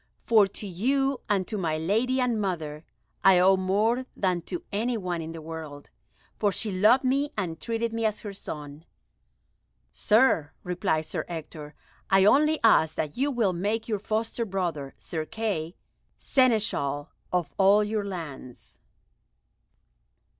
For 0.25 0.47
to 0.47 0.65
you, 0.65 1.21
and 1.29 1.47
to 1.47 1.59
my 1.59 1.77
lady 1.77 2.19
and 2.19 2.41
mother, 2.41 2.83
I 3.23 3.37
owe 3.37 3.55
more 3.55 4.07
than 4.17 4.41
to 4.49 4.63
any 4.71 4.97
one 4.97 5.21
in 5.21 5.31
the 5.31 5.43
world, 5.43 5.91
for 6.39 6.51
she 6.51 6.71
loved 6.71 7.03
me 7.03 7.29
and 7.37 7.61
treated 7.61 7.93
me 7.93 8.03
as 8.05 8.21
her 8.21 8.33
son." 8.33 8.85
"Sir," 9.93 10.53
replied 10.63 11.05
Sir 11.05 11.23
Ector, 11.27 11.75
"I 12.09 12.25
only 12.25 12.59
ask 12.63 12.95
that 12.95 13.15
you 13.15 13.29
will 13.29 13.53
make 13.53 13.87
your 13.87 13.99
foster 13.99 14.43
brother, 14.43 14.95
Sir 14.97 15.23
Kay, 15.23 15.75
Seneschal 16.17 17.09
of 17.31 17.53
all 17.59 17.83
your 17.83 18.03
lands." 18.03 18.79